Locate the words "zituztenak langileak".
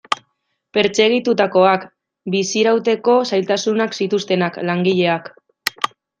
4.01-5.31